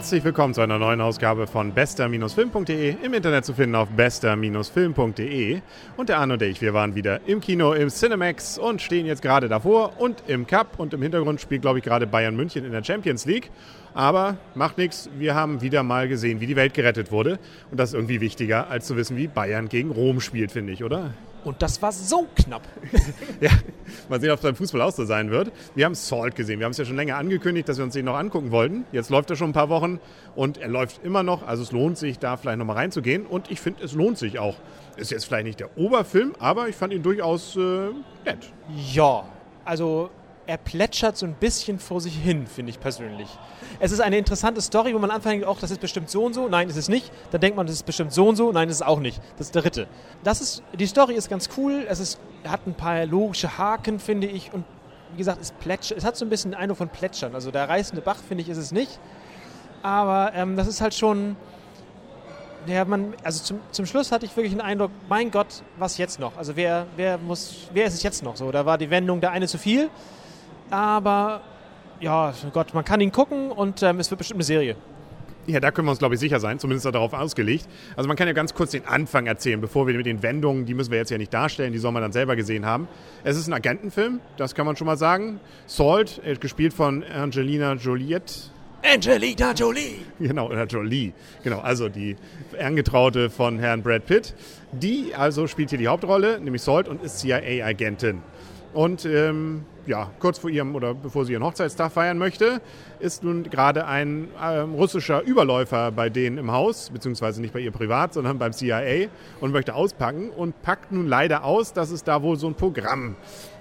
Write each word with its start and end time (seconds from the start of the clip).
Herzlich 0.00 0.24
willkommen 0.24 0.54
zu 0.54 0.62
einer 0.62 0.78
neuen 0.78 1.02
Ausgabe 1.02 1.46
von 1.46 1.74
bester-film.de, 1.74 2.96
im 3.02 3.12
Internet 3.12 3.44
zu 3.44 3.52
finden 3.52 3.74
auf 3.74 3.90
bester-film.de. 3.90 5.60
Und 5.98 6.08
der 6.08 6.18
Arno 6.18 6.32
und 6.32 6.42
ich, 6.42 6.62
wir 6.62 6.72
waren 6.72 6.94
wieder 6.94 7.20
im 7.26 7.42
Kino, 7.42 7.74
im 7.74 7.90
Cinemax 7.90 8.56
und 8.56 8.80
stehen 8.80 9.04
jetzt 9.04 9.20
gerade 9.20 9.50
davor 9.50 10.00
und 10.00 10.22
im 10.26 10.46
Cup 10.46 10.78
und 10.80 10.94
im 10.94 11.02
Hintergrund 11.02 11.42
spielt, 11.42 11.60
glaube 11.60 11.80
ich, 11.80 11.84
gerade 11.84 12.06
Bayern 12.06 12.34
München 12.34 12.64
in 12.64 12.72
der 12.72 12.82
Champions 12.82 13.26
League. 13.26 13.50
Aber 13.92 14.38
macht 14.54 14.78
nichts, 14.78 15.10
wir 15.18 15.34
haben 15.34 15.60
wieder 15.60 15.82
mal 15.82 16.08
gesehen, 16.08 16.40
wie 16.40 16.46
die 16.46 16.56
Welt 16.56 16.72
gerettet 16.72 17.12
wurde. 17.12 17.38
Und 17.70 17.78
das 17.78 17.90
ist 17.90 17.94
irgendwie 17.94 18.22
wichtiger, 18.22 18.70
als 18.70 18.86
zu 18.86 18.96
wissen, 18.96 19.18
wie 19.18 19.26
Bayern 19.26 19.68
gegen 19.68 19.90
Rom 19.90 20.22
spielt, 20.22 20.50
finde 20.50 20.72
ich, 20.72 20.82
oder? 20.82 21.12
Und 21.44 21.62
das 21.62 21.80
war 21.80 21.92
so 21.92 22.26
knapp. 22.36 22.62
ja, 23.40 23.50
mal 24.08 24.20
sehen, 24.20 24.30
ob 24.30 24.36
es 24.36 24.42
beim 24.42 24.56
Fußball 24.56 24.82
auch 24.82 24.92
so 24.92 25.04
sein 25.04 25.30
wird. 25.30 25.52
Wir 25.74 25.86
haben 25.86 25.94
Salt 25.94 26.34
gesehen. 26.34 26.58
Wir 26.58 26.66
haben 26.66 26.72
es 26.72 26.78
ja 26.78 26.84
schon 26.84 26.96
länger 26.96 27.16
angekündigt, 27.16 27.68
dass 27.68 27.78
wir 27.78 27.84
uns 27.84 27.94
den 27.94 28.04
noch 28.04 28.16
angucken 28.16 28.50
wollten. 28.50 28.84
Jetzt 28.92 29.10
läuft 29.10 29.30
er 29.30 29.36
schon 29.36 29.50
ein 29.50 29.54
paar 29.54 29.68
Wochen 29.68 30.00
und 30.36 30.58
er 30.58 30.68
läuft 30.68 31.04
immer 31.04 31.22
noch. 31.22 31.46
Also 31.46 31.62
es 31.62 31.72
lohnt 31.72 31.98
sich, 31.98 32.18
da 32.18 32.36
vielleicht 32.36 32.58
nochmal 32.58 32.76
reinzugehen. 32.76 33.26
Und 33.26 33.50
ich 33.50 33.60
finde, 33.60 33.84
es 33.84 33.92
lohnt 33.92 34.18
sich 34.18 34.38
auch. 34.38 34.56
Ist 34.96 35.10
jetzt 35.10 35.24
vielleicht 35.24 35.46
nicht 35.46 35.60
der 35.60 35.76
Oberfilm, 35.78 36.34
aber 36.38 36.68
ich 36.68 36.76
fand 36.76 36.92
ihn 36.92 37.02
durchaus 37.02 37.56
äh, 37.56 37.88
nett. 38.24 38.52
Ja, 38.92 39.24
also 39.64 40.10
er 40.50 40.56
plätschert 40.56 41.16
so 41.16 41.26
ein 41.26 41.34
bisschen 41.34 41.78
vor 41.78 42.00
sich 42.00 42.16
hin, 42.16 42.48
finde 42.48 42.70
ich 42.70 42.80
persönlich. 42.80 43.28
Es 43.78 43.92
ist 43.92 44.00
eine 44.00 44.18
interessante 44.18 44.60
Story, 44.60 44.92
wo 44.92 44.98
man 44.98 45.12
anfängt, 45.12 45.44
auch 45.44 45.60
das 45.60 45.70
ist 45.70 45.80
bestimmt 45.80 46.10
so 46.10 46.24
und 46.24 46.34
so. 46.34 46.48
Nein, 46.48 46.68
ist 46.68 46.74
es 46.74 46.88
nicht. 46.88 47.12
Dann 47.30 47.40
denkt 47.40 47.56
man, 47.56 47.68
das 47.68 47.76
ist 47.76 47.86
bestimmt 47.86 48.12
so 48.12 48.26
und 48.26 48.34
so. 48.34 48.50
Nein, 48.50 48.68
ist 48.68 48.74
es 48.74 48.82
auch 48.82 48.98
nicht. 48.98 49.20
Das 49.38 49.46
ist 49.46 49.54
der 49.54 49.62
dritte. 49.62 49.86
Das 50.24 50.40
ist, 50.40 50.64
die 50.76 50.88
Story 50.88 51.14
ist 51.14 51.30
ganz 51.30 51.50
cool. 51.56 51.86
Es 51.88 52.00
ist, 52.00 52.18
hat 52.42 52.66
ein 52.66 52.74
paar 52.74 53.06
logische 53.06 53.58
Haken, 53.58 54.00
finde 54.00 54.26
ich. 54.26 54.52
Und 54.52 54.64
wie 55.12 55.18
gesagt, 55.18 55.40
es 55.40 55.52
plätschert. 55.52 55.96
Es 55.98 56.04
hat 56.04 56.16
so 56.16 56.24
ein 56.24 56.30
bisschen 56.30 56.50
den 56.50 56.58
Eindruck 56.58 56.78
von 56.78 56.88
Plätschern. 56.88 57.32
Also 57.36 57.52
der 57.52 57.68
reißende 57.68 58.02
Bach, 58.02 58.16
finde 58.16 58.42
ich, 58.42 58.48
ist 58.48 58.58
es 58.58 58.72
nicht. 58.72 58.98
Aber 59.84 60.32
ähm, 60.34 60.56
das 60.56 60.66
ist 60.66 60.80
halt 60.80 60.94
schon. 60.94 61.36
Ja, 62.66 62.84
man, 62.84 63.14
also 63.22 63.44
zum, 63.44 63.60
zum 63.70 63.86
Schluss 63.86 64.10
hatte 64.10 64.26
ich 64.26 64.36
wirklich 64.36 64.52
den 64.52 64.60
Eindruck, 64.60 64.90
mein 65.08 65.30
Gott, 65.30 65.62
was 65.78 65.96
jetzt 65.96 66.18
noch? 66.18 66.36
Also 66.36 66.56
wer, 66.56 66.88
wer 66.96 67.18
muss, 67.18 67.68
wer 67.72 67.86
ist 67.86 67.94
es 67.94 68.02
jetzt 68.02 68.24
noch 68.24 68.36
so? 68.36 68.50
Da 68.50 68.66
war 68.66 68.78
die 68.78 68.90
Wendung 68.90 69.20
der 69.20 69.30
eine 69.30 69.46
zu 69.46 69.56
viel 69.56 69.88
aber 70.70 71.42
ja, 72.00 72.32
Gott, 72.52 72.74
man 72.74 72.84
kann 72.84 73.00
ihn 73.00 73.12
gucken 73.12 73.50
und 73.50 73.82
ähm, 73.82 74.00
es 74.00 74.10
wird 74.10 74.18
bestimmt 74.18 74.38
eine 74.38 74.44
Serie. 74.44 74.76
Ja, 75.46 75.58
da 75.58 75.70
können 75.70 75.86
wir 75.86 75.90
uns, 75.90 75.98
glaube 75.98 76.14
ich, 76.14 76.20
sicher 76.20 76.38
sein. 76.38 76.58
Zumindest 76.58 76.86
darauf 76.86 77.12
ausgelegt. 77.12 77.66
Also 77.96 78.08
man 78.08 78.16
kann 78.16 78.28
ja 78.28 78.34
ganz 78.34 78.54
kurz 78.54 78.70
den 78.70 78.86
Anfang 78.86 79.26
erzählen, 79.26 79.60
bevor 79.60 79.86
wir 79.86 79.94
mit 79.94 80.06
den 80.06 80.22
Wendungen, 80.22 80.66
die 80.66 80.74
müssen 80.74 80.90
wir 80.90 80.98
jetzt 80.98 81.10
ja 81.10 81.18
nicht 81.18 81.32
darstellen, 81.32 81.72
die 81.72 81.78
soll 81.78 81.92
man 81.92 82.02
dann 82.02 82.12
selber 82.12 82.36
gesehen 82.36 82.66
haben. 82.66 82.88
Es 83.24 83.36
ist 83.36 83.48
ein 83.48 83.54
Agentenfilm, 83.54 84.20
das 84.36 84.54
kann 84.54 84.66
man 84.66 84.76
schon 84.76 84.86
mal 84.86 84.96
sagen. 84.96 85.40
Salt, 85.66 86.20
äh, 86.24 86.36
gespielt 86.36 86.72
von 86.72 87.02
Angelina 87.02 87.74
Joliette. 87.74 88.34
Angelina 88.82 89.52
Jolie! 89.52 90.04
Genau, 90.18 90.48
oder 90.48 90.64
Jolie. 90.66 91.12
Genau, 91.42 91.60
also 91.60 91.88
die 91.88 92.16
Angetraute 92.58 93.28
von 93.28 93.58
Herrn 93.58 93.82
Brad 93.82 94.06
Pitt. 94.06 94.34
Die 94.72 95.14
also 95.14 95.46
spielt 95.46 95.70
hier 95.70 95.78
die 95.78 95.88
Hauptrolle, 95.88 96.40
nämlich 96.40 96.62
Salt 96.62 96.88
und 96.88 97.02
ist 97.02 97.18
CIA-Agentin. 97.18 98.22
Und 98.72 99.04
ähm, 99.04 99.64
ja, 99.86 100.10
kurz 100.18 100.38
vor 100.38 100.50
ihrem 100.50 100.74
oder 100.74 100.94
bevor 100.94 101.24
sie 101.24 101.32
ihren 101.32 101.44
Hochzeitstag 101.44 101.92
feiern 101.92 102.18
möchte, 102.18 102.60
ist 102.98 103.22
nun 103.24 103.44
gerade 103.44 103.86
ein 103.86 104.28
äh, 104.40 104.58
russischer 104.58 105.22
Überläufer 105.22 105.92
bei 105.92 106.10
denen 106.10 106.38
im 106.38 106.52
Haus, 106.52 106.90
beziehungsweise 106.90 107.40
nicht 107.40 107.52
bei 107.52 107.60
ihr 107.60 107.70
privat, 107.70 108.14
sondern 108.14 108.38
beim 108.38 108.52
CIA 108.52 109.08
und 109.40 109.52
möchte 109.52 109.74
auspacken 109.74 110.30
und 110.30 110.60
packt 110.62 110.92
nun 110.92 111.06
leider 111.06 111.44
aus, 111.44 111.72
dass 111.72 111.90
es 111.90 112.04
da 112.04 112.22
wohl 112.22 112.36
so 112.36 112.46
ein 112.46 112.54
Programm 112.54 113.16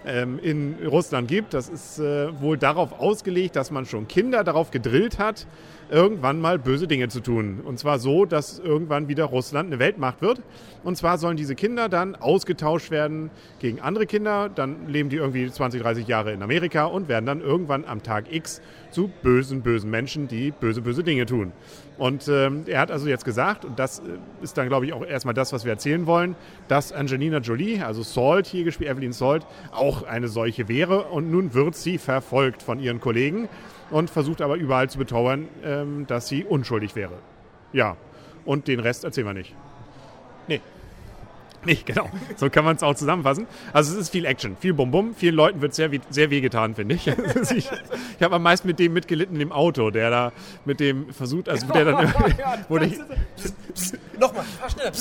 ähm, 0.06 0.39
in 0.39 0.76
Russland 0.86 1.28
gibt. 1.28 1.53
Das 1.53 1.70
ist 1.70 2.00
äh, 2.00 2.39
wohl 2.42 2.58
darauf 2.58 3.00
ausgelegt, 3.00 3.56
dass 3.56 3.72
man 3.72 3.86
schon 3.86 4.08
Kinder 4.08 4.43
darauf 4.43 4.72
gedrillt 4.72 5.20
hat, 5.20 5.48
irgendwann 5.89 6.39
mal 6.39 6.60
böse 6.60 6.88
Dinge 6.88 7.10
zu 7.10 7.20
tun. 7.20 7.61
Und 7.66 7.80
zwar 7.80 7.99
so, 7.99 8.26
dass 8.26 8.60
irgendwann 8.60 9.08
wieder 9.08 9.26
Russland 9.26 9.67
eine 9.67 9.80
Weltmacht 9.80 10.22
wird. 10.22 10.42
Und 10.83 10.98
zwar 10.98 11.17
sollen 11.17 11.38
diese 11.38 11.55
Kinder 11.55 11.89
dann 11.89 12.16
ausgetauscht 12.16 12.92
werden 12.92 13.32
gegen 13.60 13.80
andere 13.82 14.05
Kinder. 14.05 14.49
Dann 14.49 14.88
leben 14.88 15.10
die 15.10 15.17
irgendwie 15.17 15.49
20, 15.49 15.82
30 15.82 16.08
Jahre 16.09 16.33
in 16.33 16.43
Amerika 16.43 16.86
und 16.86 17.08
werden 17.08 17.25
dann 17.25 17.39
irgendwann 17.39 17.86
am 17.86 18.03
Tag 18.03 18.25
X 18.31 18.61
zu 18.92 19.09
bösen, 19.21 19.61
bösen 19.61 19.89
Menschen, 19.89 20.27
die 20.27 20.52
böse, 20.52 20.81
böse 20.81 21.03
Dinge 21.03 21.25
tun. 21.25 21.53
Und 21.97 22.27
ähm, 22.27 22.64
er 22.65 22.81
hat 22.81 22.92
also 22.92 23.08
jetzt 23.08 23.25
gesagt, 23.25 23.65
und 23.65 23.77
das 23.77 23.99
äh, 23.99 24.03
ist 24.42 24.58
dann, 24.58 24.67
glaube 24.67 24.86
ich, 24.86 24.93
auch 24.93 25.05
erstmal 25.05 25.33
das, 25.33 25.53
was 25.53 25.65
wir 25.65 25.71
erzählen 25.71 26.05
wollen, 26.08 26.36
dass 26.67 26.92
Angelina 26.92 27.37
Jolie, 27.37 27.83
also 27.83 28.03
Salt 28.03 28.48
hier 28.48 28.64
gespielt, 28.64 28.89
Evelyn 28.89 29.14
Salt, 29.14 29.45
auch 29.71 30.03
eine 30.03 30.27
solche 30.27 30.67
wäre. 30.67 31.03
Und 31.03 31.30
nun 31.31 31.53
wird 31.53 31.75
sie 31.75 31.98
verfolgt 31.98 32.64
von 32.64 32.80
ihren 32.80 32.99
Kollegen 32.99 33.49
und 33.89 34.09
versucht 34.09 34.42
aber 34.42 34.55
überall 34.55 34.89
zu 34.89 34.98
betauern, 34.98 35.48
ähm, 35.64 36.08
dass 36.08 36.27
sie 36.27 36.43
unschuldig 36.43 36.95
wäre. 36.95 37.19
Ja, 37.73 37.98
und 38.45 38.67
den 38.67 38.80
Rest 38.80 39.03
erzählen 39.03 39.27
wir 39.27 39.33
nicht. 39.33 39.55
Nee, 40.48 40.61
nicht, 41.65 41.86
genau. 41.86 42.09
So 42.37 42.49
kann 42.49 42.65
man 42.65 42.75
es 42.75 42.83
auch 42.83 42.95
zusammenfassen. 42.95 43.47
Also 43.73 43.93
es 43.93 43.99
ist 43.99 44.09
viel 44.09 44.25
Action, 44.25 44.55
viel 44.58 44.73
Bum-Bum. 44.73 45.15
Vielen 45.15 45.36
Leuten 45.36 45.61
wird 45.61 45.73
sehr, 45.73 45.89
sehr 46.09 46.30
wehgetan, 46.30 46.75
finde 46.75 46.95
ich. 46.95 47.08
ich. 47.52 47.70
ich 48.17 48.23
habe 48.23 48.36
am 48.36 48.43
meisten 48.43 48.67
mit 48.67 48.80
dem 48.80 48.93
mitgelitten 48.93 49.37
dem 49.39 49.52
Auto, 49.52 49.92
der 49.92 50.09
da 50.09 50.31
mit 50.65 50.80
dem 50.80 51.11
versucht, 51.14 51.49
also 51.49 51.67
der 51.67 51.86
dann... 51.86 52.14
wurde 52.69 52.86
ich, 52.87 52.99
Nochmal, 54.19 54.43
fahr 54.43 54.69
schneller. 54.69 54.91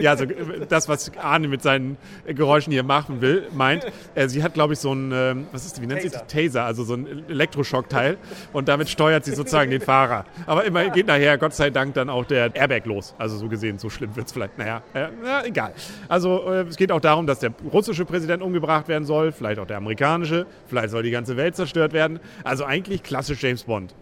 ja, 0.00 0.10
also 0.10 0.26
das, 0.68 0.88
was 0.88 1.10
Arne 1.16 1.48
mit 1.48 1.62
seinen 1.62 1.96
Geräuschen 2.26 2.72
hier 2.72 2.82
machen 2.82 3.20
will, 3.20 3.46
meint, 3.54 3.86
äh, 4.14 4.28
sie 4.28 4.42
hat, 4.42 4.54
glaube 4.54 4.74
ich, 4.74 4.78
so 4.78 4.92
ein, 4.92 5.12
äh, 5.12 5.36
was 5.52 5.66
ist, 5.66 5.80
wie 5.80 5.86
nennt 5.86 6.02
Taser. 6.02 6.24
sie 6.28 6.48
Taser, 6.48 6.64
also 6.64 6.84
so 6.84 6.94
ein 6.94 7.28
Elektroschockteil 7.28 8.18
und 8.52 8.68
damit 8.68 8.88
steuert 8.88 9.24
sie 9.24 9.34
sozusagen 9.34 9.70
den 9.70 9.80
Fahrer. 9.80 10.24
Aber 10.46 10.64
immer 10.64 10.90
geht 10.90 11.06
nachher, 11.06 11.38
Gott 11.38 11.54
sei 11.54 11.70
Dank, 11.70 11.94
dann 11.94 12.10
auch 12.10 12.24
der 12.24 12.54
Airbag 12.54 12.86
los. 12.86 13.14
Also 13.18 13.36
so 13.36 13.48
gesehen, 13.48 13.78
so 13.78 13.88
schlimm 13.88 14.14
wird 14.16 14.26
es 14.26 14.32
vielleicht. 14.32 14.58
Naja, 14.58 14.82
äh, 14.94 15.08
na, 15.22 15.44
egal 15.44 15.60
egal. 15.60 15.72
Also 16.08 16.50
äh, 16.50 16.62
es 16.62 16.76
geht 16.76 16.92
auch 16.92 17.00
darum, 17.00 17.26
dass 17.26 17.40
der 17.40 17.52
russische 17.72 18.04
Präsident 18.04 18.42
umgebracht 18.42 18.88
werden 18.88 19.04
soll, 19.04 19.32
vielleicht 19.32 19.58
auch 19.58 19.66
der 19.66 19.76
amerikanische, 19.76 20.46
vielleicht 20.66 20.90
soll 20.90 21.02
die 21.02 21.10
ganze 21.10 21.36
Welt 21.36 21.56
zerstört 21.56 21.92
werden. 21.92 22.20
Also 22.44 22.64
eigentlich 22.64 23.02
klassisch 23.02 23.42
James 23.42 23.64
Bond. 23.64 23.94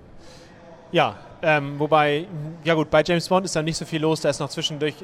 Ja, 0.92 1.16
ähm, 1.42 1.78
wobei, 1.78 2.26
ja 2.64 2.74
gut, 2.74 2.90
bei 2.90 3.02
James 3.04 3.28
Bond 3.28 3.44
ist 3.44 3.54
da 3.54 3.62
nicht 3.62 3.76
so 3.76 3.84
viel 3.84 4.00
los, 4.00 4.20
da 4.20 4.30
ist 4.30 4.40
noch 4.40 4.48
zwischendurch 4.48 4.94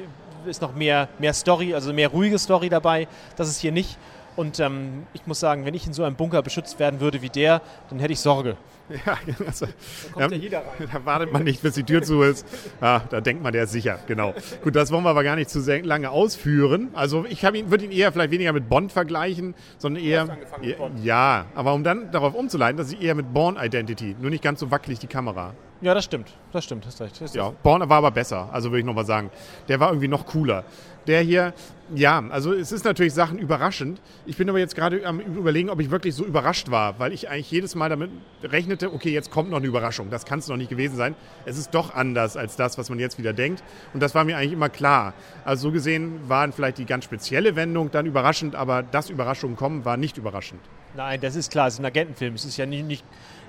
ist 0.45 0.61
noch 0.61 0.75
mehr, 0.75 1.09
mehr 1.19 1.33
Story, 1.33 1.73
also 1.73 1.93
mehr 1.93 2.09
ruhige 2.09 2.37
Story 2.37 2.69
dabei. 2.69 3.07
Das 3.35 3.49
ist 3.49 3.59
hier 3.59 3.71
nicht. 3.71 3.97
Und 4.35 4.59
ähm, 4.59 5.03
ich 5.13 5.25
muss 5.27 5.39
sagen, 5.39 5.65
wenn 5.65 5.73
ich 5.73 5.87
in 5.87 5.93
so 5.93 6.03
einem 6.03 6.15
Bunker 6.15 6.41
beschützt 6.41 6.77
werden 6.77 6.99
würde 6.99 7.21
wie 7.21 7.29
der, 7.29 7.61
dann 7.89 7.99
hätte 7.99 8.13
ich 8.13 8.19
Sorge. 8.19 8.57
Ja, 9.03 9.17
also, 9.47 9.65
da 9.65 10.11
kommt 10.13 10.33
ja, 10.33 10.37
jeder 10.37 10.59
rein. 10.59 10.87
Da 10.93 11.03
wartet 11.05 11.33
man 11.33 11.43
nicht, 11.43 11.63
bis 11.63 11.73
die 11.73 11.83
Tür 11.83 12.03
zu 12.03 12.21
ist. 12.21 12.45
Ja, 12.79 13.01
da 13.09 13.19
denkt 13.19 13.41
man, 13.41 13.51
der 13.51 13.63
ist 13.63 13.71
sicher, 13.71 13.97
genau. 14.05 14.35
Gut, 14.63 14.75
das 14.75 14.91
wollen 14.91 15.03
wir 15.03 15.09
aber 15.09 15.23
gar 15.23 15.35
nicht 15.35 15.49
zu 15.49 15.59
lange 15.81 16.11
ausführen. 16.11 16.89
Also 16.93 17.25
ich 17.27 17.41
ihn, 17.41 17.71
würde 17.71 17.85
ihn 17.85 17.91
eher 17.91 18.11
vielleicht 18.11 18.29
weniger 18.29 18.53
mit 18.53 18.69
Bond 18.69 18.91
vergleichen, 18.91 19.55
sondern 19.79 20.03
eher... 20.03 20.37
eher 20.61 20.91
ja, 21.01 21.45
aber 21.55 21.73
um 21.73 21.83
dann 21.83 22.11
darauf 22.11 22.35
umzuleiten, 22.35 22.77
dass 22.77 22.91
ich 22.91 23.01
eher 23.01 23.15
mit 23.15 23.33
Born 23.33 23.57
Identity, 23.59 24.15
nur 24.21 24.29
nicht 24.29 24.43
ganz 24.43 24.59
so 24.59 24.69
wackelig 24.69 24.99
die 24.99 25.07
Kamera. 25.07 25.55
Ja, 25.85 25.93
das 25.93 26.05
stimmt. 26.05 26.33
Das 26.51 26.63
stimmt, 26.63 26.83
hast 26.87 26.99
recht. 26.99 27.35
ja, 27.35 27.51
Born 27.61 27.87
war 27.87 27.97
aber 27.97 28.09
besser, 28.09 28.49
also 28.51 28.71
würde 28.71 28.79
ich 28.79 28.85
nochmal 28.85 29.05
sagen. 29.05 29.29
Der 29.67 29.79
war 29.79 29.89
irgendwie 29.89 30.07
noch 30.07 30.25
cooler. 30.25 30.63
Der 31.07 31.21
hier, 31.21 31.53
ja, 31.93 32.23
also 32.29 32.53
es 32.53 32.71
ist 32.71 32.83
natürlich 32.83 33.13
Sachen 33.13 33.37
überraschend. 33.37 34.01
Ich 34.25 34.37
bin 34.37 34.49
aber 34.49 34.57
jetzt 34.57 34.75
gerade 34.75 35.05
am 35.05 35.19
überlegen, 35.19 35.69
ob 35.69 35.79
ich 35.79 35.91
wirklich 35.91 36.15
so 36.15 36.25
überrascht 36.25 36.71
war, 36.71 36.99
weil 36.99 37.13
ich 37.13 37.29
eigentlich 37.29 37.51
jedes 37.51 37.75
Mal 37.75 37.89
damit 37.89 38.09
rechnete, 38.43 38.91
okay, 38.91 39.11
jetzt 39.11 39.29
kommt 39.29 39.51
noch 39.51 39.57
eine 39.57 39.67
Überraschung. 39.67 40.09
Das 40.09 40.25
kann 40.25 40.39
es 40.39 40.47
noch 40.47 40.57
nicht 40.57 40.69
gewesen 40.69 40.95
sein. 40.95 41.15
Es 41.45 41.57
ist 41.57 41.75
doch 41.75 41.93
anders 41.93 42.37
als 42.37 42.55
das, 42.55 42.77
was 42.77 42.89
man 42.89 42.97
jetzt 42.97 43.19
wieder 43.19 43.33
denkt. 43.33 43.63
Und 43.93 44.01
das 44.01 44.15
war 44.15 44.23
mir 44.23 44.37
eigentlich 44.37 44.53
immer 44.53 44.69
klar. 44.69 45.13
Also 45.43 45.67
so 45.67 45.71
gesehen 45.71 46.27
waren 46.27 46.53
vielleicht 46.53 46.79
die 46.79 46.85
ganz 46.85 47.05
spezielle 47.05 47.55
Wendung 47.55 47.91
dann 47.91 48.05
überraschend, 48.07 48.55
aber 48.55 48.81
dass 48.81 49.09
Überraschungen 49.09 49.55
kommen, 49.55 49.85
war 49.85 49.97
nicht 49.97 50.17
überraschend. 50.17 50.61
Nein, 50.95 51.19
das 51.21 51.35
ist 51.35 51.51
klar, 51.51 51.67
es 51.67 51.75
ist 51.75 51.81
ein 51.81 51.85
Agentenfilm. 51.85 52.35
Es 52.35 52.45
ist 52.45 52.57
ja 52.57 52.65
nicht, 52.65 52.85
nicht 52.85 53.03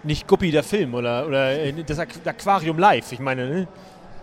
nicht 0.06 0.26
Guppi 0.26 0.50
der 0.50 0.62
Film 0.62 0.94
oder, 0.94 1.26
oder 1.26 1.52
äh, 1.52 1.72
das 1.84 1.98
Aquarium 1.98 2.78
Live. 2.78 3.12
Ich 3.12 3.18
meine, 3.18 3.48
ne? 3.48 3.68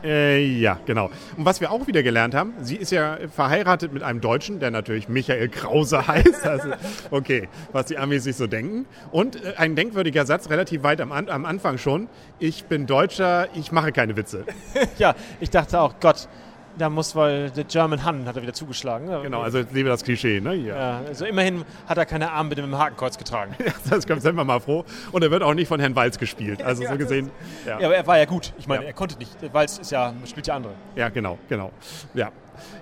Äh, 0.04 0.46
ja, 0.46 0.80
genau. 0.86 1.10
Und 1.38 1.46
was 1.46 1.62
wir 1.62 1.72
auch 1.72 1.88
wieder 1.88 2.04
gelernt 2.04 2.36
haben, 2.36 2.54
sie 2.62 2.76
ist 2.76 2.92
ja 2.92 3.18
verheiratet 3.34 3.94
mit 3.94 4.04
einem 4.04 4.20
Deutschen, 4.20 4.60
der 4.60 4.70
natürlich 4.70 5.08
Michael 5.08 5.48
Krause 5.50 6.08
heißt. 6.08 6.46
Also, 6.46 6.70
okay, 7.10 7.48
was 7.72 7.86
die 7.86 7.98
Amis 7.98 8.26
sich 8.26 8.36
so 8.36 8.48
denken. 8.48 8.86
Und 9.12 9.44
äh, 9.44 9.54
ein 9.58 9.76
denkwürdiger 9.76 10.26
Satz, 10.26 10.50
relativ 10.50 10.84
weit 10.84 11.00
am, 11.00 11.12
am 11.12 11.46
Anfang 11.46 11.78
schon. 11.78 12.10
Ich 12.40 12.66
bin 12.66 12.86
Deutscher, 12.86 13.48
ich 13.56 13.72
mache 13.72 13.92
keine 13.92 14.18
Witze. 14.18 14.46
ja, 14.98 15.16
ich 15.40 15.50
dachte 15.50 15.80
auch, 15.80 15.96
Gott, 16.02 16.28
da 16.78 16.90
muss 16.90 17.16
wohl 17.16 17.50
der 17.52 17.64
German 17.66 18.04
Han 18.04 18.28
hat 18.28 18.36
er 18.36 18.42
wieder 18.42 18.54
zugeschlagen. 18.54 19.08
Genau, 19.22 19.42
also 19.42 19.64
lebe 19.72 19.90
das 19.90 20.04
Klischee, 20.04 20.40
ne? 20.40 20.56
Ja. 20.56 20.76
ja. 20.76 21.02
also 21.08 21.26
immerhin 21.26 21.64
hat 21.88 21.98
er 21.98 22.06
keine 22.06 22.32
Armbinde 22.32 22.64
mit 22.64 22.72
dem 22.72 22.78
Hakenkreuz 22.78 23.18
getragen. 23.18 23.56
ja, 23.66 23.74
das 23.90 24.08
kommt 24.08 24.22
sind 24.22 24.36
wir 24.36 24.44
mal 24.44 24.60
froh. 24.60 24.86
Und 25.12 25.24
er 25.24 25.32
wird 25.32 25.44
auch 25.44 25.54
nicht 25.54 25.68
von 25.68 25.80
Herrn 25.80 25.96
Walz 25.96 26.18
gespielt. 26.18 26.62
Also 26.64 26.84
so 26.88 26.98
gesehen. 26.98 27.32
Ja. 27.66 27.80
ja, 27.80 27.88
aber 27.88 27.96
er 27.96 28.08
war 28.08 28.18
ja 28.18 28.26
gut. 28.26 28.54
Ich 28.58 28.68
meine, 28.68 28.86
er 28.86 28.94
konnte 28.94 29.18
nicht. 29.18 29.32
Walz 29.54 29.78
ist 29.78 29.92
ja, 29.92 30.14
spielt 30.26 30.48
ja 30.48 30.56
andere. 30.56 30.74
Ja, 30.96 31.10
genau, 31.10 31.38
genau. 31.48 31.72
Ja. 32.14 32.32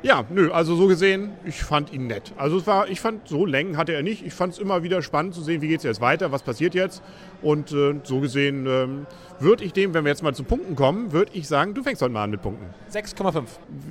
Ja, 0.03 0.25
nö, 0.29 0.51
also 0.51 0.75
so 0.75 0.87
gesehen, 0.87 1.31
ich 1.45 1.63
fand 1.63 1.93
ihn 1.93 2.07
nett. 2.07 2.33
Also 2.37 2.57
es 2.57 2.67
war, 2.67 2.89
ich 2.89 3.01
fand, 3.01 3.27
so 3.27 3.45
Längen 3.45 3.77
hatte 3.77 3.93
er 3.93 4.03
nicht. 4.03 4.25
Ich 4.25 4.33
fand 4.33 4.53
es 4.53 4.59
immer 4.59 4.83
wieder 4.83 5.01
spannend 5.01 5.33
zu 5.33 5.41
sehen, 5.41 5.61
wie 5.61 5.67
geht 5.67 5.79
es 5.79 5.83
jetzt 5.83 6.01
weiter, 6.01 6.31
was 6.31 6.43
passiert 6.43 6.73
jetzt. 6.73 7.01
Und 7.41 7.71
äh, 7.71 7.95
so 8.03 8.19
gesehen 8.19 8.67
ähm, 8.67 9.05
würde 9.39 9.63
ich 9.63 9.73
dem, 9.73 9.93
wenn 9.93 10.03
wir 10.05 10.09
jetzt 10.09 10.21
mal 10.21 10.35
zu 10.35 10.43
Punkten 10.43 10.75
kommen, 10.75 11.11
würde 11.11 11.31
ich 11.33 11.47
sagen, 11.47 11.73
du 11.73 11.83
fängst 11.83 12.01
heute 12.01 12.13
mal 12.13 12.23
an 12.23 12.29
mit 12.31 12.41
Punkten. 12.41 12.65
6,5. 12.91 13.43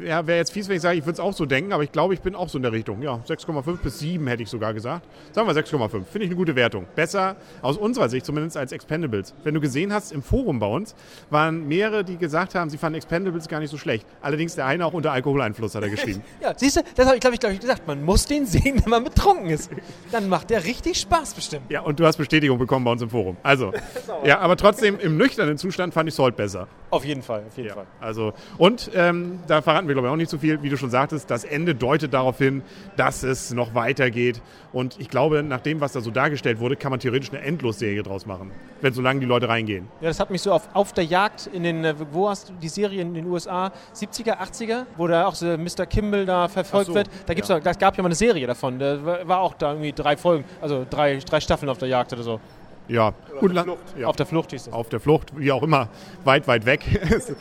Ja, 0.05 0.27
wäre 0.27 0.39
jetzt 0.39 0.53
fies, 0.53 0.69
wenn 0.69 0.77
ich 0.77 0.83
sage, 0.83 0.99
ich 0.99 1.05
würde 1.05 1.15
es 1.15 1.21
auch 1.21 1.33
so 1.33 1.47
denken, 1.47 1.73
aber 1.73 1.83
ich 1.83 1.91
glaube, 1.91 2.15
ich 2.15 2.21
bin 2.21 2.35
auch 2.35 2.49
so 2.49 2.59
in 2.59 2.63
der 2.63 2.73
Richtung. 2.73 3.03
Ja, 3.03 3.21
6,5 3.27 3.79
bis 3.79 3.99
7 3.99 4.27
hätte 4.27 4.43
ich 4.43 4.49
sogar 4.49 4.73
gesagt. 4.75 5.07
Sagen 5.33 5.49
wir 5.49 5.55
6,5. 5.55 5.89
Finde 6.05 6.25
ich 6.25 6.27
eine 6.27 6.37
gute 6.37 6.55
Wertung. 6.55 6.87
Besser 6.95 7.37
aus 7.63 7.77
unserer 7.77 8.09
Sicht 8.09 8.25
zumindest 8.27 8.57
als 8.57 8.73
Expendables. 8.73 9.35
Wenn 9.43 9.55
du 9.55 9.61
gesehen 9.61 9.93
hast, 9.93 10.13
im 10.13 10.23
Forum 10.23 10.61
bei 10.61 10.67
uns 10.67 10.95
waren 11.31 11.67
mehrere, 11.67 12.05
die 12.05 12.17
gesagt 12.17 12.55
haben, 12.55 12.71
sie 12.71 12.79
fanden 12.79 12.97
Expendables 12.97 13.49
gar 13.49 13.61
nicht 13.61 13.71
so 13.71 13.79
schlecht. 13.79 14.07
Allerdings 14.21 14.55
der 14.55 14.67
eine 14.67 14.87
auch 14.87 14.93
unter 14.93 15.13
Alkoholeinfluss 15.13 15.70
hat 15.75 15.83
er 15.83 15.91
geschrieben. 15.91 16.23
ja, 16.41 16.53
siehst 16.57 16.77
du, 16.77 16.83
das 16.95 17.07
habe 17.07 17.17
ich, 17.17 17.21
glaube 17.21 17.35
ich, 17.35 17.41
glaub 17.41 17.53
ich, 17.53 17.61
gesagt. 17.61 17.87
Man 17.87 18.03
muss 18.03 18.27
den 18.27 18.47
sehen, 18.47 18.81
wenn 18.83 18.91
man 18.91 19.05
betrunken 19.05 19.51
ist. 19.51 19.71
Dann 20.11 20.29
macht 20.29 20.51
der 20.51 20.65
richtig 20.65 20.99
Spaß 21.01 21.35
bestimmt. 21.35 21.71
Ja, 21.71 21.81
und 21.83 21.99
du 22.01 22.07
hast 22.07 22.17
Bestätigung 22.17 22.59
bekommen 22.59 22.85
bei 22.85 22.93
uns 22.93 23.03
im 23.03 23.11
Forum. 23.11 23.37
Also, 23.43 23.73
ja, 24.25 24.39
aber 24.41 24.57
trotzdem 24.57 24.99
im 24.99 25.17
nüchternen 25.17 25.59
Zustand 25.59 25.95
fand 25.95 26.09
ich 26.09 26.15
Salt 26.15 26.37
besser. 26.37 26.69
Auf 26.91 27.05
jeden 27.05 27.23
Fall, 27.23 27.45
auf 27.47 27.57
jeden 27.57 27.69
Ja, 27.69 27.75
Fall. 27.75 27.87
also, 28.01 28.33
und 28.59 28.91
ähm, 28.95 29.39
da 29.47 29.63
verraten 29.63 29.87
wir, 29.87 29.95
glaube 29.95 30.09
ich, 30.09 30.13
auch 30.13 30.17
nicht 30.17 30.31
so 30.31 30.39
viel. 30.39 30.63
Wie 30.63 30.69
du 30.69 30.77
schon 30.77 30.91
sagtest, 30.91 31.31
das 31.31 31.45
Ende 31.45 31.75
deutet 31.75 32.13
darauf 32.13 32.39
hin, 32.39 32.63
dass 32.97 33.23
es 33.23 33.53
noch 33.53 33.75
weitergeht. 33.75 34.43
Und 34.73 34.99
ich 35.01 35.09
glaube, 35.09 35.43
nach 35.43 35.61
dem, 35.61 35.81
was 35.81 35.93
da 35.93 36.01
so 36.01 36.11
dargestellt 36.11 36.61
wurde, 36.61 36.77
kann 36.77 36.91
man 36.91 37.01
theoretisch 37.01 37.31
eine 37.31 37.41
Endlosserie 37.43 38.03
draus 38.03 38.27
machen, 38.27 38.51
wenn 38.81 38.93
solange 38.93 39.21
die 39.21 39.27
Leute 39.27 39.49
reingehen. 39.49 39.89
Ja, 40.01 40.09
das 40.09 40.21
hat 40.21 40.31
mich 40.31 40.43
so 40.43 40.53
auf, 40.53 40.69
auf 40.75 40.93
der 40.93 41.05
Jagd 41.05 41.49
in 41.53 41.63
den, 41.63 41.85
äh, 41.85 41.95
wo 42.13 42.29
hast 42.29 42.49
du 42.49 42.53
die 42.55 42.69
Serie 42.69 43.03
in 43.03 43.15
den 43.15 43.27
USA, 43.27 43.73
70er, 43.95 44.39
80er, 44.39 44.87
wo 44.97 45.07
da 45.07 45.27
auch 45.27 45.35
so 45.35 45.57
Mr. 45.63 45.87
Kimball 45.87 46.27
da 46.27 46.49
verfolgt 46.49 46.87
so, 46.87 46.95
wird. 46.95 47.09
Da 47.27 47.35
gibt's 47.35 47.49
ja. 47.49 47.57
doch, 47.59 47.65
das 47.65 47.79
gab 47.79 47.97
ja 47.97 48.03
mal 48.03 48.09
eine 48.09 48.15
Serie 48.15 48.47
davon. 48.47 48.79
Da 48.79 49.27
war 49.27 49.41
auch 49.41 49.55
da 49.55 49.73
irgendwie 49.73 49.93
drei 49.93 50.17
Folgen, 50.17 50.45
also 50.61 50.87
drei, 50.89 51.17
drei 51.19 51.41
Staffeln 51.41 51.69
auf 51.69 51.79
der 51.79 51.89
Jagd 51.89 52.13
oder 52.13 52.23
so. 52.23 52.41
Ja, 52.89 53.15
gut, 53.39 53.53
la- 53.53 53.65
ja. 53.97 54.09
Auf 54.09 54.17
der 54.17 54.27
Flucht 54.27 54.51
hieß 54.51 54.65
das. 54.65 54.75
auf 54.75 54.89
der 54.89 54.99
Flucht, 54.99 55.29
wie 55.39 55.53
auch 55.53 55.63
immer, 55.63 55.89
weit, 56.25 56.49
weit 56.49 56.67
weg. 56.67 56.81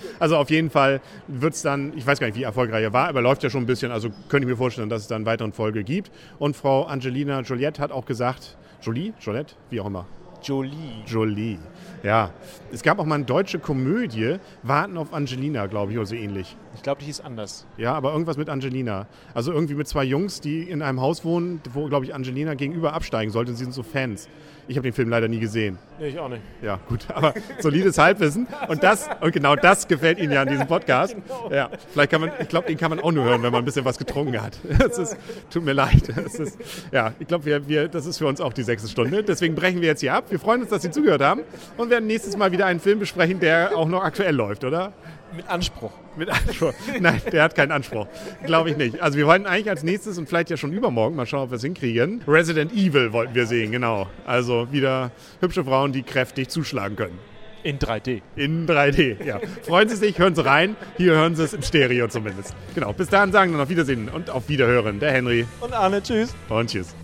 also 0.19 0.37
auf 0.37 0.51
jeden 0.51 0.69
Fall 0.69 1.01
wird 1.27 1.55
es 1.55 1.63
dann, 1.63 1.91
ich 1.97 2.05
weiß 2.05 2.19
gar 2.19 2.27
nicht, 2.27 2.37
wie 2.37 2.43
erfolgreich 2.43 2.83
er 2.83 2.93
war, 2.93 3.07
aber 3.07 3.21
läuft 3.23 3.41
ja 3.41 3.49
schon 3.49 3.63
ein 3.63 3.65
bisschen, 3.65 3.91
also 3.91 4.09
könnte 4.27 4.45
ich 4.45 4.51
mir 4.51 4.57
vorstellen, 4.57 4.89
dass 4.89 5.01
es 5.01 5.07
dann 5.07 5.23
eine 5.23 5.25
weitere 5.25 5.51
Folge 5.51 5.83
gibt. 5.83 6.11
Und 6.37 6.55
Frau 6.55 6.83
Angelina 6.83 7.41
Joliette 7.41 7.81
hat 7.81 7.91
auch 7.91 8.05
gesagt, 8.05 8.57
Jolie, 8.83 9.13
Joliette, 9.19 9.55
wie 9.71 9.81
auch 9.81 9.87
immer, 9.87 10.05
Jolie. 10.43 11.03
Jolie, 11.07 11.57
ja. 12.03 12.29
Es 12.71 12.83
gab 12.83 12.99
auch 12.99 13.05
mal 13.05 13.15
eine 13.15 13.25
deutsche 13.25 13.57
Komödie, 13.57 14.37
Warten 14.61 14.97
auf 14.97 15.13
Angelina, 15.13 15.65
glaube 15.65 15.91
ich, 15.91 15.97
oder 15.97 16.05
so 16.07 16.15
ähnlich. 16.15 16.55
Ich 16.79 16.83
glaube, 16.83 17.01
die 17.01 17.07
hieß 17.07 17.19
anders. 17.19 17.65
Ja, 17.75 17.93
aber 17.93 18.13
irgendwas 18.13 18.37
mit 18.37 18.47
Angelina. 18.47 19.05
Also 19.33 19.51
irgendwie 19.51 19.73
mit 19.73 19.89
zwei 19.89 20.05
Jungs, 20.05 20.39
die 20.39 20.63
in 20.63 20.81
einem 20.81 21.01
Haus 21.01 21.25
wohnen, 21.25 21.59
wo, 21.73 21.87
glaube 21.87 22.05
ich, 22.05 22.15
Angelina 22.15 22.53
gegenüber 22.53 22.93
absteigen 22.93 23.33
sollte. 23.33 23.51
Und 23.51 23.57
sie 23.57 23.65
sind 23.65 23.73
so 23.73 23.83
Fans. 23.83 24.29
Ich 24.69 24.77
habe 24.77 24.83
den 24.87 24.93
Film 24.93 25.09
leider 25.09 25.27
nie 25.27 25.39
gesehen. 25.39 25.77
Nee, 25.99 26.09
ich 26.09 26.19
auch 26.19 26.29
nicht. 26.29 26.41
Ja, 26.61 26.79
gut, 26.87 27.05
aber 27.13 27.33
solides 27.59 27.97
Halbwissen. 27.97 28.47
Und 28.69 28.81
das, 28.81 29.09
und 29.19 29.33
genau 29.33 29.57
das 29.57 29.89
gefällt 29.89 30.19
Ihnen 30.19 30.31
ja 30.31 30.43
an 30.43 30.47
diesem 30.47 30.67
Podcast. 30.67 31.17
Ja, 31.51 31.69
vielleicht 31.91 32.11
kann 32.11 32.21
man, 32.21 32.31
ich 32.39 32.47
glaube, 32.47 32.67
den 32.67 32.77
kann 32.77 32.91
man 32.91 32.99
auch 32.99 33.11
nur 33.11 33.23
hören, 33.23 33.41
wenn 33.41 33.51
man 33.51 33.63
ein 33.63 33.65
bisschen 33.65 33.83
was 33.83 33.97
getrunken 33.97 34.41
hat. 34.41 34.57
Das 34.77 34.97
ist, 34.97 35.17
tut 35.49 35.65
mir 35.65 35.73
leid. 35.73 36.13
Das 36.15 36.35
ist, 36.35 36.57
ja, 36.91 37.13
ich 37.19 37.27
glaube, 37.27 37.45
wir, 37.45 37.67
wir, 37.67 37.87
das 37.87 38.05
ist 38.05 38.19
für 38.19 38.27
uns 38.27 38.39
auch 38.39 38.53
die 38.53 38.63
sechste 38.63 38.87
Stunde. 38.87 39.23
Deswegen 39.23 39.55
brechen 39.55 39.81
wir 39.81 39.87
jetzt 39.87 40.01
hier 40.01 40.13
ab. 40.13 40.25
Wir 40.29 40.39
freuen 40.39 40.61
uns, 40.61 40.69
dass 40.69 40.83
Sie 40.83 40.91
zugehört 40.91 41.21
haben 41.21 41.41
und 41.77 41.89
werden 41.89 42.05
nächstes 42.07 42.37
Mal 42.37 42.51
wieder 42.51 42.67
einen 42.67 42.79
Film 42.79 42.99
besprechen, 42.99 43.39
der 43.39 43.75
auch 43.75 43.87
noch 43.87 44.03
aktuell 44.03 44.35
läuft, 44.35 44.63
oder? 44.63 44.93
Mit 45.35 45.47
Anspruch. 45.49 45.91
Mit 46.17 46.29
Anspruch. 46.29 46.73
Nein, 46.99 47.21
der 47.31 47.43
hat 47.43 47.55
keinen 47.55 47.71
Anspruch. 47.71 48.07
Glaube 48.45 48.71
ich 48.71 48.77
nicht. 48.77 48.99
Also 49.01 49.17
wir 49.17 49.27
wollten 49.27 49.45
eigentlich 49.45 49.69
als 49.69 49.83
nächstes 49.83 50.17
und 50.17 50.27
vielleicht 50.27 50.49
ja 50.49 50.57
schon 50.57 50.73
übermorgen, 50.73 51.15
mal 51.15 51.25
schauen, 51.25 51.43
ob 51.43 51.51
wir 51.51 51.57
es 51.57 51.61
hinkriegen, 51.63 52.21
Resident 52.27 52.73
Evil 52.73 53.13
wollten 53.13 53.35
wir 53.35 53.45
sehen, 53.45 53.71
genau. 53.71 54.07
Also 54.25 54.67
wieder 54.71 55.11
hübsche 55.39 55.63
Frauen, 55.63 55.91
die 55.91 56.03
kräftig 56.03 56.49
zuschlagen 56.49 56.95
können. 56.95 57.19
In 57.61 57.77
3D. 57.77 58.21
In 58.37 58.67
3D, 58.67 59.23
ja. 59.25 59.39
Freuen 59.63 59.89
Sie 59.89 59.97
sich, 59.97 60.17
hören 60.17 60.33
Sie 60.33 60.45
rein. 60.45 60.75
Hier 60.97 61.11
hören 61.13 61.35
Sie 61.35 61.43
es 61.43 61.53
in 61.53 61.61
Stereo 61.61 62.07
zumindest. 62.07 62.55
Genau. 62.73 62.93
Bis 62.93 63.09
dahin 63.09 63.31
sagen 63.33 63.51
wir 63.51 63.57
noch 63.57 63.69
Wiedersehen 63.69 64.07
und 64.09 64.29
auf 64.29 64.47
Wiederhören. 64.47 64.99
Der 64.99 65.11
Henry 65.11 65.45
Und 65.59 65.73
Arne, 65.73 66.01
tschüss. 66.01 66.33
und 66.47 66.69
tschüss. 66.69 66.95